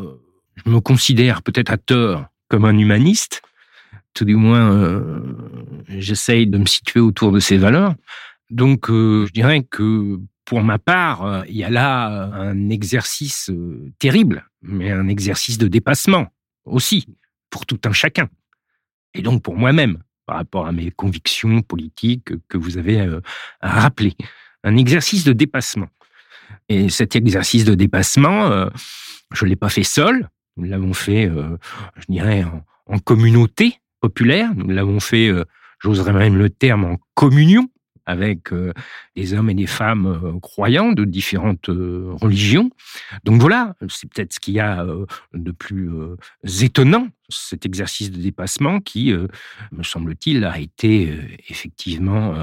je 0.63 0.69
me 0.69 0.81
considère 0.81 1.41
peut-être 1.41 1.71
à 1.71 1.77
tort 1.77 2.25
comme 2.47 2.65
un 2.65 2.77
humaniste. 2.77 3.41
Tout 4.13 4.25
du 4.25 4.35
moins, 4.35 5.23
j'essaye 5.87 6.45
de 6.45 6.59
me 6.59 6.67
situer 6.67 6.99
autour 6.99 7.31
de 7.31 7.39
ces 7.39 7.57
valeurs. 7.57 7.95
Donc, 8.51 8.89
euh, 8.89 9.25
je 9.25 9.31
dirais 9.31 9.63
que 9.63 10.19
pour 10.43 10.61
ma 10.61 10.77
part, 10.77 11.23
euh, 11.23 11.43
il 11.47 11.55
y 11.55 11.63
a 11.63 11.69
là 11.69 12.11
euh, 12.11 12.51
un 12.51 12.69
exercice 12.69 13.49
terrible, 13.97 14.45
mais 14.61 14.91
un 14.91 15.07
exercice 15.07 15.57
de 15.57 15.67
dépassement 15.67 16.27
aussi, 16.65 17.07
pour 17.49 17.65
tout 17.65 17.79
un 17.85 17.93
chacun. 17.93 18.29
Et 19.13 19.21
donc 19.21 19.41
pour 19.41 19.55
moi-même, 19.55 20.03
par 20.25 20.35
rapport 20.35 20.67
à 20.67 20.73
mes 20.73 20.91
convictions 20.91 21.61
politiques 21.61 22.31
que 22.47 22.57
vous 22.57 22.77
avez 22.77 23.09
rappelées. 23.61 24.15
Un 24.63 24.77
exercice 24.77 25.23
de 25.23 25.33
dépassement. 25.33 25.87
Et 26.69 26.89
cet 26.89 27.15
exercice 27.15 27.65
de 27.65 27.73
dépassement, 27.73 28.69
je 29.33 29.43
ne 29.43 29.49
l'ai 29.49 29.55
pas 29.57 29.67
fait 29.67 29.83
seul, 29.83 30.29
nous 30.55 30.65
l'avons 30.65 30.93
fait, 30.93 31.29
je 31.97 32.05
dirais, 32.07 32.45
en, 32.85 32.99
communauté 32.99 33.79
populaire, 33.99 34.51
nous 34.55 34.69
l'avons 34.69 35.01
fait, 35.01 35.29
j'oserais 35.79 36.13
même 36.13 36.37
le 36.37 36.49
terme, 36.49 36.85
en 36.85 36.97
communion 37.15 37.67
avec 38.05 38.51
euh, 38.53 38.73
des 39.15 39.33
hommes 39.33 39.49
et 39.49 39.53
des 39.53 39.67
femmes 39.67 40.05
euh, 40.05 40.39
croyants 40.39 40.91
de 40.91 41.05
différentes 41.05 41.69
euh, 41.69 42.11
religions. 42.13 42.69
Donc 43.23 43.41
voilà, 43.41 43.75
c'est 43.89 44.09
peut-être 44.09 44.33
ce 44.33 44.39
qu'il 44.39 44.55
y 44.55 44.59
a 44.59 44.85
de 45.33 45.51
plus 45.51 45.89
étonnant, 46.61 47.07
cet 47.29 47.65
exercice 47.65 48.11
de 48.11 48.21
dépassement 48.21 48.79
qui, 48.79 49.13
me 49.71 49.83
semble-t-il, 49.83 50.43
a 50.45 50.59
été 50.59 51.13
effectivement 51.49 52.35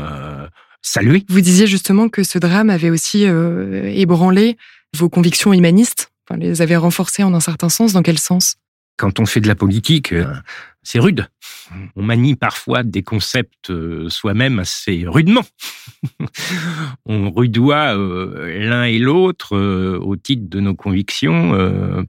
salué. 0.83 1.25
Vous 1.29 1.41
disiez 1.41 1.67
justement 1.67 2.09
que 2.09 2.23
ce 2.23 2.39
drame 2.39 2.71
avait 2.71 2.91
aussi 2.91 3.25
ébranlé 3.25 4.57
vos 4.97 5.09
convictions 5.09 5.53
humanistes, 5.53 6.13
enfin, 6.29 6.39
les 6.39 6.63
avait 6.63 6.77
renforcées 6.77 7.23
en 7.23 7.35
un 7.35 7.41
certain 7.41 7.69
sens. 7.69 7.93
Dans 7.93 8.03
quel 8.03 8.19
sens? 8.19 8.57
Quand 8.99 9.21
on 9.21 9.27
fait 9.27 9.41
de 9.41 9.49
la 9.49 9.55
politique, 9.55 10.13
c'est 10.83 10.99
rude. 10.99 11.29
On 11.97 12.03
manie 12.03 12.35
parfois 12.35 12.83
des 12.83 13.03
concepts 13.03 13.69
euh, 13.69 14.09
soi-même 14.09 14.59
assez 14.59 15.05
rudement. 15.07 15.45
on 17.05 17.31
rudoie 17.31 17.95
euh, 17.95 18.67
l'un 18.67 18.85
et 18.85 18.99
l'autre 18.99 19.55
euh, 19.55 19.99
au 19.99 20.17
titre 20.17 20.49
de 20.49 20.61
nos 20.61 20.75
convictions 20.75 21.29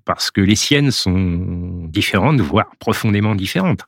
parce 0.05 0.31
que 0.31 0.39
les 0.39 0.55
siennes 0.55 0.91
sont 0.91 1.87
différentes, 1.89 2.39
voire 2.39 2.71
profondément 2.79 3.35
différentes. 3.35 3.85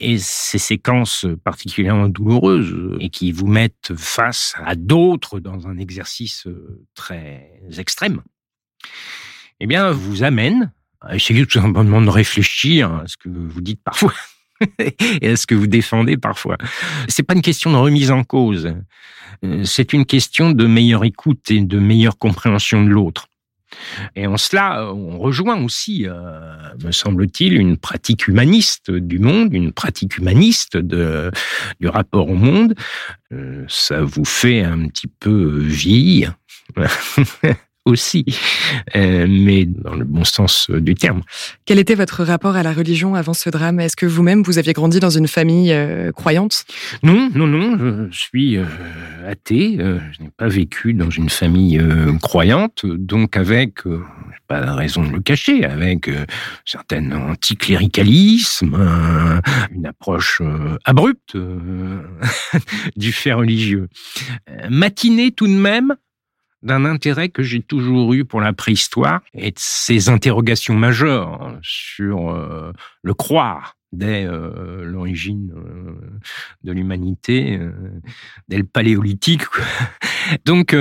Et 0.00 0.18
ces 0.18 0.58
séquences 0.58 1.24
particulièrement 1.44 2.08
douloureuses 2.08 2.98
et 2.98 3.08
qui 3.08 3.30
vous 3.30 3.46
mettent 3.46 3.92
face 3.96 4.54
à 4.64 4.74
d'autres 4.74 5.38
dans 5.38 5.68
un 5.68 5.78
exercice 5.78 6.48
très 6.94 7.48
extrême, 7.78 8.20
eh 9.60 9.66
bien, 9.66 9.92
vous 9.92 10.24
amènent 10.24 10.72
Essayez 11.10 11.46
tout 11.46 11.60
simplement 11.60 12.00
de 12.00 12.10
réfléchir 12.10 12.92
à 12.92 13.04
ce 13.06 13.16
que 13.16 13.28
vous 13.28 13.60
dites 13.60 13.80
parfois 13.82 14.14
et 15.20 15.28
à 15.28 15.36
ce 15.36 15.46
que 15.46 15.54
vous 15.54 15.66
défendez 15.66 16.16
parfois. 16.16 16.56
C'est 17.08 17.22
pas 17.22 17.34
une 17.34 17.42
question 17.42 17.72
de 17.72 17.76
remise 17.76 18.10
en 18.10 18.24
cause. 18.24 18.72
Euh, 19.44 19.64
c'est 19.64 19.92
une 19.92 20.04
question 20.04 20.52
de 20.52 20.66
meilleure 20.66 21.04
écoute 21.04 21.50
et 21.50 21.60
de 21.60 21.78
meilleure 21.78 22.18
compréhension 22.18 22.84
de 22.84 22.90
l'autre. 22.90 23.26
Et 24.16 24.26
en 24.26 24.36
cela, 24.36 24.92
on 24.92 25.18
rejoint 25.18 25.62
aussi, 25.62 26.06
euh, 26.06 26.54
me 26.84 26.92
semble-t-il, 26.92 27.54
une 27.54 27.78
pratique 27.78 28.28
humaniste 28.28 28.90
du 28.90 29.18
monde, 29.18 29.54
une 29.54 29.72
pratique 29.72 30.18
humaniste 30.18 30.76
du 30.76 31.88
rapport 31.88 32.28
au 32.28 32.34
monde. 32.34 32.74
Euh, 33.32 33.64
ça 33.68 34.02
vous 34.02 34.26
fait 34.26 34.62
un 34.62 34.88
petit 34.88 35.06
peu 35.08 35.58
vieillir. 35.58 36.34
aussi, 37.84 38.24
euh, 38.94 39.26
mais 39.28 39.64
dans 39.64 39.94
le 39.94 40.04
bon 40.04 40.24
sens 40.24 40.68
euh, 40.70 40.80
du 40.80 40.94
terme. 40.94 41.22
Quel 41.64 41.78
était 41.78 41.96
votre 41.96 42.22
rapport 42.22 42.54
à 42.54 42.62
la 42.62 42.72
religion 42.72 43.14
avant 43.14 43.34
ce 43.34 43.50
drame? 43.50 43.80
Est-ce 43.80 43.96
que 43.96 44.06
vous-même, 44.06 44.42
vous 44.42 44.58
aviez 44.58 44.72
grandi 44.72 45.00
dans 45.00 45.10
une 45.10 45.26
famille 45.26 45.72
euh, 45.72 46.12
croyante? 46.12 46.64
Non, 47.02 47.28
non, 47.34 47.46
non, 47.46 48.08
je 48.10 48.16
suis 48.16 48.56
athée, 49.26 49.78
je 49.78 50.22
n'ai 50.22 50.30
pas 50.36 50.48
vécu 50.48 50.94
dans 50.94 51.10
une 51.10 51.28
famille 51.28 51.80
croyante, 52.20 52.84
donc 52.86 53.36
avec, 53.36 53.78
pas 54.46 54.60
de 54.64 54.70
raison 54.70 55.02
de 55.02 55.12
le 55.12 55.20
cacher, 55.20 55.64
avec 55.64 56.08
un 56.08 56.26
certain 56.64 57.10
anticléricalisme, 57.12 58.76
une 59.74 59.86
approche 59.86 60.42
abrupte 60.84 61.36
du 62.96 63.12
fait 63.12 63.32
religieux. 63.32 63.88
Matinée 64.68 65.32
tout 65.32 65.46
de 65.46 65.52
même, 65.52 65.94
d'un 66.62 66.84
intérêt 66.84 67.28
que 67.28 67.42
j'ai 67.42 67.60
toujours 67.60 68.14
eu 68.14 68.24
pour 68.24 68.40
la 68.40 68.52
préhistoire 68.52 69.20
et 69.34 69.50
de 69.50 69.58
ses 69.58 70.08
interrogations 70.08 70.74
majeures 70.74 71.58
sur 71.62 72.30
euh, 72.30 72.72
le 73.02 73.14
croire 73.14 73.76
dès 73.92 74.24
euh, 74.24 74.84
l'origine 74.84 75.52
euh, 75.54 75.94
de 76.62 76.72
l'humanité, 76.72 77.60
dès 78.48 78.58
le 78.58 78.64
paléolithique. 78.64 79.42
Donc, 80.44 80.74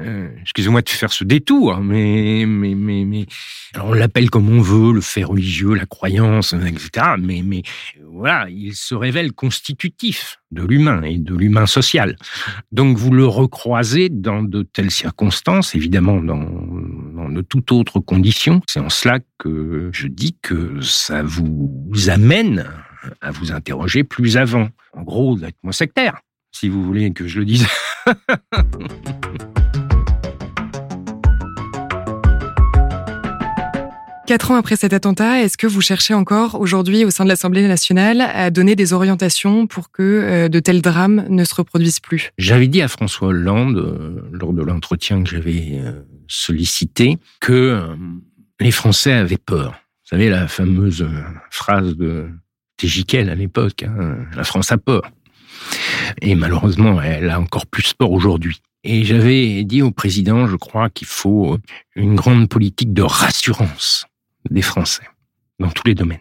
euh, 0.00 0.28
excusez-moi 0.40 0.82
de 0.82 0.88
faire 0.88 1.12
ce 1.12 1.22
détour, 1.22 1.78
mais, 1.78 2.44
mais, 2.46 2.74
mais, 2.74 3.04
mais 3.04 3.26
on 3.80 3.92
l'appelle 3.92 4.28
comme 4.28 4.48
on 4.48 4.60
veut, 4.60 4.92
le 4.92 5.00
fait 5.00 5.22
religieux, 5.22 5.74
la 5.74 5.86
croyance, 5.86 6.52
etc. 6.52 7.14
Mais, 7.18 7.42
mais 7.44 7.62
voilà, 8.02 8.48
il 8.50 8.74
se 8.74 8.94
révèle 8.94 9.32
constitutif 9.32 10.40
de 10.50 10.62
l'humain 10.62 11.02
et 11.02 11.18
de 11.18 11.34
l'humain 11.34 11.66
social. 11.66 12.16
Donc 12.72 12.96
vous 12.96 13.12
le 13.12 13.26
recroisez 13.26 14.08
dans 14.08 14.42
de 14.42 14.62
telles 14.62 14.90
circonstances, 14.90 15.76
évidemment 15.76 16.20
dans, 16.20 16.44
dans 17.14 17.28
de 17.28 17.42
toute 17.42 17.70
autre 17.70 18.00
condition. 18.00 18.62
C'est 18.68 18.80
en 18.80 18.90
cela 18.90 19.20
que 19.38 19.90
je 19.92 20.08
dis 20.08 20.36
que 20.42 20.80
ça 20.80 21.22
vous 21.22 21.70
amène 22.08 22.66
à 23.20 23.30
vous 23.30 23.52
interroger 23.52 24.02
plus 24.02 24.36
avant. 24.36 24.68
En 24.92 25.02
gros, 25.02 25.38
d'être 25.38 25.62
moins 25.62 25.72
sectaire, 25.72 26.20
si 26.50 26.68
vous 26.68 26.82
voulez 26.82 27.12
que 27.12 27.28
je 27.28 27.38
le 27.38 27.44
dise. 27.44 27.66
Quatre 34.26 34.52
ans 34.52 34.56
après 34.56 34.76
cet 34.76 34.94
attentat, 34.94 35.42
est-ce 35.42 35.58
que 35.58 35.66
vous 35.66 35.82
cherchez 35.82 36.14
encore 36.14 36.58
aujourd'hui 36.58 37.04
au 37.04 37.10
sein 37.10 37.24
de 37.24 37.28
l'Assemblée 37.28 37.68
nationale 37.68 38.22
à 38.22 38.50
donner 38.50 38.74
des 38.74 38.94
orientations 38.94 39.66
pour 39.66 39.90
que 39.90 40.02
euh, 40.02 40.48
de 40.48 40.60
tels 40.60 40.80
drames 40.80 41.26
ne 41.28 41.44
se 41.44 41.54
reproduisent 41.54 42.00
plus? 42.00 42.30
J'avais 42.38 42.66
dit 42.66 42.80
à 42.80 42.88
François 42.88 43.28
Hollande, 43.28 43.76
euh, 43.76 44.22
lors 44.32 44.54
de 44.54 44.62
l'entretien 44.62 45.22
que 45.22 45.28
j'avais 45.28 45.78
euh, 45.78 46.00
sollicité, 46.26 47.18
que 47.40 47.82
les 48.60 48.70
Français 48.70 49.12
avaient 49.12 49.36
peur. 49.36 49.72
Vous 49.72 50.16
savez, 50.16 50.30
la 50.30 50.48
fameuse 50.48 51.06
phrase 51.50 51.94
de 51.94 52.30
Tégiquel 52.78 53.28
à 53.28 53.34
l'époque, 53.34 53.82
hein, 53.82 54.16
la 54.34 54.44
France 54.44 54.72
a 54.72 54.78
peur. 54.78 55.02
Et 56.22 56.34
malheureusement, 56.34 57.00
elle 57.00 57.28
a 57.28 57.38
encore 57.38 57.66
plus 57.66 57.92
peur 57.92 58.10
aujourd'hui. 58.10 58.62
Et 58.84 59.04
j'avais 59.04 59.64
dit 59.64 59.82
au 59.82 59.90
président, 59.90 60.46
je 60.46 60.56
crois 60.56 60.90
qu'il 60.90 61.06
faut 61.06 61.58
une 61.94 62.14
grande 62.14 62.48
politique 62.48 62.92
de 62.92 63.02
rassurance 63.02 64.06
des 64.50 64.62
Français 64.62 65.04
dans 65.58 65.70
tous 65.70 65.86
les 65.86 65.94
domaines. 65.94 66.20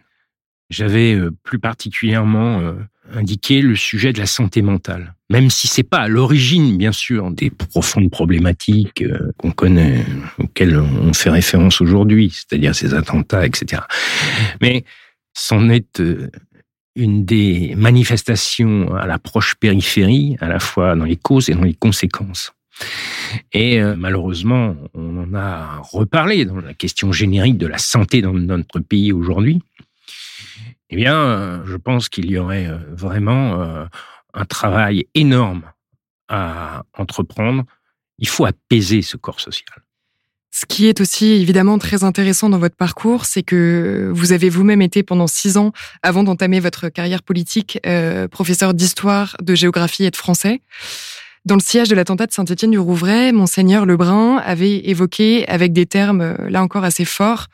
J'avais 0.69 1.13
euh, 1.13 1.31
plus 1.43 1.59
particulièrement 1.59 2.59
euh, 2.59 2.73
indiqué 3.13 3.61
le 3.61 3.75
sujet 3.75 4.13
de 4.13 4.19
la 4.19 4.25
santé 4.25 4.61
mentale, 4.61 5.13
même 5.29 5.49
si 5.49 5.67
c'est 5.67 5.83
pas 5.83 5.99
à 5.99 6.07
l'origine, 6.07 6.77
bien 6.77 6.91
sûr, 6.91 7.31
des 7.31 7.49
profondes 7.49 8.09
problématiques 8.09 9.03
euh, 9.03 9.31
qu'on 9.37 9.51
connaît, 9.51 10.05
auxquelles 10.39 10.77
on 10.77 11.13
fait 11.13 11.29
référence 11.29 11.81
aujourd'hui, 11.81 12.31
c'est-à-dire 12.31 12.73
ces 12.73 12.93
attentats, 12.93 13.45
etc. 13.45 13.83
Mais 14.61 14.83
c'en 15.33 15.69
est 15.69 16.01
une 16.95 17.25
des 17.25 17.73
manifestations 17.75 18.93
à 18.95 19.05
l'approche 19.05 19.55
périphérie, 19.55 20.37
à 20.39 20.47
la 20.47 20.59
fois 20.59 20.95
dans 20.95 21.05
les 21.05 21.17
causes 21.17 21.49
et 21.49 21.53
dans 21.53 21.63
les 21.63 21.73
conséquences. 21.73 22.53
Et 23.51 23.81
euh, 23.81 23.95
malheureusement, 23.95 24.75
on 24.93 25.17
en 25.17 25.33
a 25.33 25.79
reparlé 25.79 26.45
dans 26.45 26.59
la 26.59 26.73
question 26.73 27.11
générique 27.11 27.57
de 27.57 27.67
la 27.67 27.77
santé 27.77 28.21
dans 28.21 28.33
notre 28.33 28.79
pays 28.79 29.11
aujourd'hui. 29.11 29.61
Eh 30.89 30.95
bien, 30.95 31.15
euh, 31.15 31.63
je 31.65 31.75
pense 31.75 32.09
qu'il 32.09 32.29
y 32.29 32.37
aurait 32.37 32.67
euh, 32.67 32.77
vraiment 32.91 33.87
un 34.33 34.45
travail 34.45 35.05
énorme 35.13 35.63
à 36.27 36.83
entreprendre. 36.97 37.63
Il 38.19 38.27
faut 38.27 38.45
apaiser 38.45 39.01
ce 39.01 39.17
corps 39.17 39.39
social. 39.39 39.79
Ce 40.55 40.67
qui 40.67 40.85
est 40.85 41.01
aussi 41.01 41.25
évidemment 41.31 41.79
très 41.79 42.03
intéressant 42.03 42.47
dans 42.47 42.59
votre 42.59 42.75
parcours, 42.75 43.25
c'est 43.25 43.41
que 43.41 44.11
vous 44.13 44.33
avez 44.33 44.49
vous-même 44.49 44.83
été 44.83 45.01
pendant 45.01 45.25
six 45.25 45.57
ans, 45.57 45.71
avant 46.03 46.23
d'entamer 46.23 46.59
votre 46.59 46.89
carrière 46.89 47.23
politique, 47.23 47.79
professeur 48.29 48.75
d'histoire, 48.75 49.35
de 49.41 49.55
géographie 49.55 50.03
et 50.05 50.11
de 50.11 50.15
français. 50.15 50.61
Dans 51.45 51.55
le 51.55 51.61
sillage 51.61 51.89
de 51.89 51.95
l'attentat 51.95 52.25
de 52.25 52.31
Saint-Étienne-du-Rouvray, 52.31 53.33
Monseigneur 53.33 53.85
Lebrun 53.85 54.37
avait 54.37 54.77
évoqué, 54.87 55.45
avec 55.49 55.73
des 55.73 55.85
termes 55.85 56.21
euh, 56.21 56.49
là 56.49 56.63
encore 56.63 56.85
assez 56.85 57.03
forts, 57.03 57.47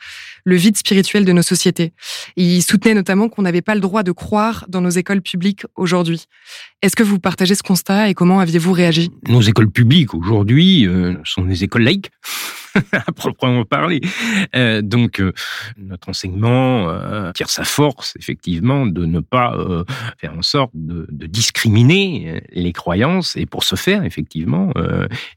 le 0.44 0.56
vide 0.58 0.78
spirituel 0.78 1.26
de 1.26 1.32
nos 1.32 1.42
sociétés. 1.42 1.92
Il 2.36 2.62
soutenait 2.62 2.94
notamment 2.94 3.30
qu'on 3.30 3.42
n'avait 3.42 3.64
pas 3.64 3.74
le 3.74 3.82
droit 3.82 4.04
de 4.04 4.12
croire 4.12 4.66
dans 4.70 4.82
nos 4.82 4.92
écoles 4.92 5.24
publiques 5.24 5.64
aujourd'hui. 5.76 6.26
Est-ce 6.84 6.96
que 6.96 7.02
vous 7.02 7.18
partagez 7.18 7.56
ce 7.56 7.64
constat 7.64 8.10
et 8.10 8.14
comment 8.14 8.40
aviez-vous 8.40 8.74
réagi? 8.74 9.10
Nos 9.28 9.42
écoles 9.42 9.72
publiques 9.72 10.14
aujourd'hui 10.14 10.86
euh, 10.86 11.16
sont 11.24 11.42
des 11.42 11.64
écoles 11.64 11.82
laïques. 11.82 12.12
à 12.92 13.12
proprement 13.12 13.66
parler. 13.66 14.02
Euh, 14.56 14.82
donc, 14.82 15.20
euh, 15.20 15.34
notre 15.78 16.10
enseignement 16.10 16.90
euh, 16.90 17.32
tire 17.32 17.50
sa 17.50 17.64
force, 17.64 18.16
effectivement, 18.18 18.86
de 18.86 19.06
ne 19.06 19.20
pas 19.20 19.56
faire 20.18 20.34
en 20.38 20.42
sorte 20.42 20.72
de, 20.74 21.08
discriminer 21.10 22.42
les 22.52 22.74
croyances 22.74 23.36
et 23.36 23.46
pour 23.46 23.64
ce 23.64 23.76
faire, 23.76 24.04
effectivement, 24.04 24.72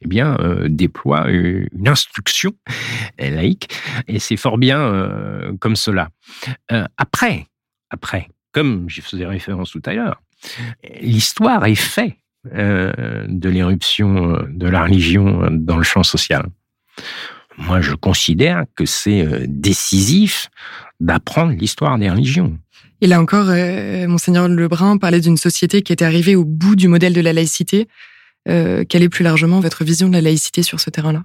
eh 0.01 0.07
bien, 0.07 0.37
déploie 0.67 1.29
une 1.29 1.89
instruction 1.89 2.53
laïque 3.19 3.69
et 4.09 4.19
c'est 4.19 4.37
fort 4.37 4.59
bien 4.59 5.53
comme 5.61 5.77
cela. 5.77 6.09
après, 6.97 7.47
après, 7.91 8.29
comme 8.53 8.89
j'y 8.89 9.01
faisais 9.01 9.27
référence 9.27 9.71
tout 9.71 9.83
à 9.85 9.95
l'heure, 9.95 10.23
l'histoire 11.01 11.67
est 11.67 11.75
faite 11.75 12.17
de 12.45 13.49
l'éruption 13.49 14.45
de 14.49 14.67
la 14.67 14.85
religion 14.85 15.49
dans 15.51 15.77
le 15.77 15.85
champ 15.85 16.03
social 16.03 16.47
moi 17.59 17.81
je 17.81 17.95
considère 17.95 18.65
que 18.77 18.87
c'est 18.87 19.23
euh, 19.23 19.45
décisif 19.49 20.49
d'apprendre 21.01 21.53
l'histoire 21.53 21.99
des 21.99 22.11
religions. 22.11 22.59
Et 23.01 23.07
là 23.07 23.21
encore, 23.21 23.49
euh, 23.49 24.07
monseigneur 24.07 24.49
Lebrun 24.49 24.97
parlait 24.99 25.21
d'une 25.21 25.37
société 25.37 25.83
qui 25.83 25.93
était 25.93 26.05
arrivée 26.05 26.37
au 26.37 26.45
bout 26.45 26.77
du 26.77 26.89
modèle 26.89 27.13
de 27.13 27.21
la 27.21 27.33
laïcité. 27.33 27.89
Euh, 28.49 28.85
quelle 28.89 29.03
est 29.03 29.09
plus 29.09 29.25
largement 29.25 29.61
votre 29.61 29.85
vision 29.85 30.09
de 30.09 30.15
la 30.15 30.21
laïcité 30.21 30.63
sur 30.63 30.81
ce 30.81 30.91
terrain-là? 30.91 31.25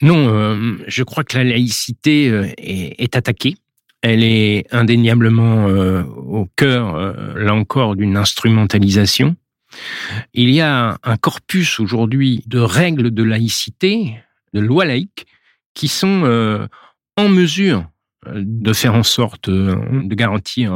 Non, 0.00 0.56
je 0.86 1.02
crois 1.02 1.24
que 1.24 1.36
la 1.36 1.42
laïcité 1.42 2.54
est, 2.56 3.16
attaquée. 3.16 3.56
Elle 4.00 4.22
est 4.22 4.64
indéniablement 4.70 5.64
au 5.66 6.48
cœur, 6.54 7.16
là 7.34 7.52
encore, 7.52 7.96
d'une 7.96 8.16
instrumentalisation. 8.16 9.34
Il 10.34 10.50
y 10.50 10.60
a 10.60 10.98
un 11.02 11.16
corpus 11.16 11.80
aujourd'hui 11.80 12.44
de 12.46 12.60
règles 12.60 13.10
de 13.10 13.24
laïcité 13.24 14.14
de 14.52 14.60
lois 14.60 14.84
laïques 14.84 15.26
qui 15.74 15.88
sont 15.88 16.22
euh, 16.24 16.66
en 17.16 17.28
mesure 17.28 17.88
euh, 18.26 18.42
de 18.44 18.72
faire 18.72 18.94
en 18.94 19.02
sorte 19.02 19.48
euh, 19.48 19.76
de 20.02 20.14
garantir 20.14 20.72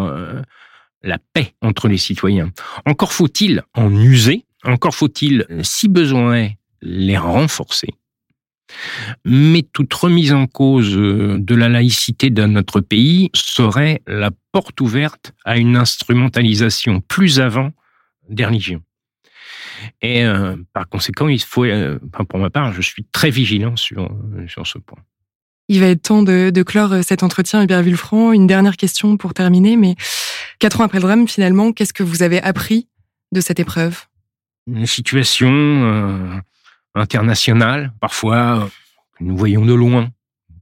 la 1.02 1.18
paix 1.18 1.54
entre 1.61 1.88
les 1.88 1.98
citoyens. 1.98 2.52
Encore 2.87 3.12
faut-il 3.12 3.62
en 3.74 3.92
user, 3.92 4.44
encore 4.64 4.94
faut-il, 4.94 5.46
si 5.62 5.88
besoin 5.88 6.35
est, 6.35 6.58
les 6.80 7.18
renforcer. 7.18 7.88
Mais 9.24 9.62
toute 9.62 9.92
remise 9.92 10.32
en 10.32 10.46
cause 10.46 10.96
de 10.96 11.54
la 11.54 11.68
laïcité 11.68 12.30
de 12.30 12.46
notre 12.46 12.80
pays 12.80 13.30
serait 13.35 14.02
la 14.06 14.30
porte 14.52 14.80
ouverte 14.80 15.32
à 15.44 15.58
une 15.58 15.76
instrumentalisation 15.76 17.00
plus 17.00 17.40
avant 17.40 17.72
des 18.28 18.46
religions. 18.46 18.82
Et 20.01 20.25
euh, 20.25 20.57
par 20.73 20.88
conséquent, 20.88 21.29
il 21.29 21.40
faut, 21.40 21.64
euh, 21.64 21.99
pour 22.29 22.38
ma 22.38 22.51
part, 22.51 22.73
je 22.73 22.83
suis 22.83 23.05
très 23.12 23.31
vigilant 23.31 23.77
sur, 23.77 24.11
sur 24.49 24.66
ce 24.66 24.79
point. 24.79 24.99
Il 25.68 25.81
va 25.81 25.87
être 25.87 26.03
temps 26.03 26.23
de, 26.23 26.51
de 26.51 26.62
clore 26.62 27.03
cet 27.03 27.23
entretien, 27.23 27.62
Hubert 27.62 27.83
Villefranc. 27.83 28.33
Une 28.33 28.47
dernière 28.47 28.77
question 28.77 29.16
pour 29.16 29.33
terminer, 29.33 29.77
mais 29.77 29.95
quatre 30.59 30.81
ans 30.81 30.85
après 30.85 30.99
le 30.99 31.03
drame, 31.03 31.29
finalement, 31.29 31.73
qu'est-ce 31.73 31.92
que 31.92 32.03
vous 32.03 32.23
avez 32.23 32.42
appris 32.42 32.88
de 33.33 33.40
cette 33.40 33.61
épreuve? 33.61 34.07
Une 34.66 34.87
situation 34.87 35.51
euh, 35.51 36.37
internationale, 36.95 37.92
parfois 38.01 38.68
que 39.16 39.25
nous 39.25 39.37
voyons 39.37 39.64
de 39.64 39.73
loin, 39.73 40.11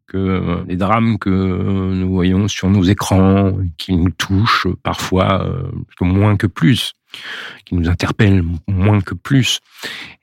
que 0.07 0.65
les 0.67 0.77
drames 0.77 1.19
que 1.19 1.31
nous 1.31 2.11
voyons 2.11 2.49
sur 2.49 2.69
nos 2.69 2.83
écrans, 2.83 3.53
qui 3.79 3.97
nous 3.97 4.11
touchent 4.11 4.67
parfois 4.83 5.47
moins 6.01 6.37
que 6.37 6.47
plus, 6.47 6.95
qui 7.65 7.75
nous 7.75 7.89
interpellent 7.89 8.45
moins 8.67 9.01
que 9.01 9.15
plus, 9.15 9.61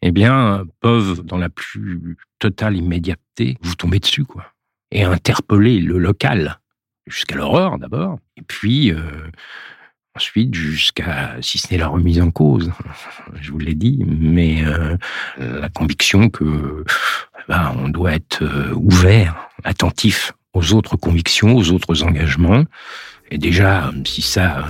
eh 0.02 0.12
bien, 0.12 0.66
peuvent, 0.82 1.22
dans 1.24 1.38
la 1.38 1.50
plus 1.50 2.18
totale 2.40 2.76
immédiateté, 2.76 3.58
vous 3.62 3.76
tomber 3.76 4.00
dessus, 4.00 4.26
quoi. 4.26 4.46
Et 4.92 5.04
interpeller 5.04 5.80
le 5.80 5.98
local, 5.98 6.60
jusqu'à 7.08 7.36
l'horreur 7.36 7.78
d'abord, 7.78 8.20
et 8.38 8.42
puis 8.42 8.92
euh, 8.92 9.02
ensuite 10.16 10.54
jusqu'à, 10.54 11.36
si 11.42 11.58
ce 11.58 11.72
n'est 11.72 11.78
la 11.78 11.88
remise 11.88 12.22
en 12.22 12.32
cause, 12.32 12.72
je 13.42 13.52
vous 13.52 13.60
l'ai 13.60 13.76
dit, 13.76 14.04
mais 14.08 14.64
euh, 14.66 14.98
la 15.38 15.70
conviction 15.70 16.30
que 16.30 16.84
ben, 17.48 17.74
on 17.78 17.90
doit 17.90 18.14
être 18.14 18.44
euh, 18.44 18.74
ouvert, 18.76 19.50
attentif 19.64 20.34
aux 20.54 20.74
autres 20.74 20.98
convictions, 20.98 21.56
aux 21.56 21.72
autres 21.72 22.04
engagements. 22.04 22.64
Et 23.30 23.38
déjà, 23.38 23.92
si 24.06 24.22
ça 24.22 24.66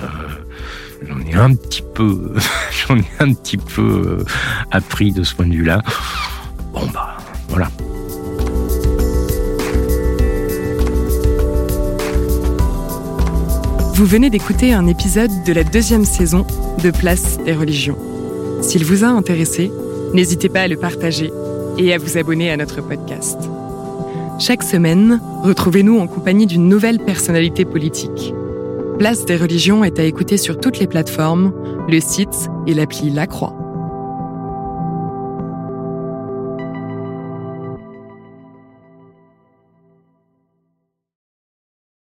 j'en 1.02 1.20
ai 1.20 1.34
un 1.34 1.54
petit 1.54 1.82
peu, 1.82 2.34
j'en 2.88 2.96
ai 2.96 3.06
un 3.20 3.32
petit 3.32 3.56
peu 3.56 4.18
euh, 4.20 4.24
appris 4.70 5.12
de 5.12 5.22
ce 5.22 5.34
point 5.34 5.46
de 5.46 5.54
vue-là. 5.54 5.82
Bon 6.72 6.86
bah 6.92 7.16
voilà. 7.48 7.70
Vous 13.94 14.06
venez 14.06 14.30
d'écouter 14.30 14.72
un 14.72 14.86
épisode 14.86 15.30
de 15.44 15.52
la 15.52 15.64
deuxième 15.64 16.04
saison 16.04 16.46
de 16.82 16.90
Place 16.92 17.38
des 17.44 17.52
religions. 17.52 17.98
S'il 18.62 18.84
vous 18.84 19.02
a 19.02 19.08
intéressé, 19.08 19.72
n'hésitez 20.14 20.48
pas 20.48 20.60
à 20.60 20.68
le 20.68 20.76
partager 20.76 21.32
et 21.78 21.92
à 21.92 21.98
vous 21.98 22.16
abonner 22.16 22.50
à 22.50 22.56
notre 22.56 22.80
podcast. 22.80 23.38
Chaque 24.38 24.62
semaine, 24.62 25.20
retrouvez-nous 25.42 25.98
en 25.98 26.06
compagnie 26.06 26.46
d'une 26.46 26.68
nouvelle 26.68 27.00
personnalité 27.00 27.64
politique. 27.64 28.32
Place 28.98 29.24
des 29.24 29.36
religions 29.36 29.84
est 29.84 30.00
à 30.00 30.04
écouter 30.04 30.36
sur 30.36 30.58
toutes 30.58 30.80
les 30.80 30.88
plateformes, 30.88 31.52
le 31.88 32.00
site 32.00 32.50
et 32.66 32.74
l'appli 32.74 33.10
La 33.10 33.28
Croix. 33.28 33.57